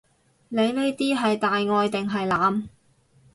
[0.49, 2.67] 你呢啲係大愛定係濫？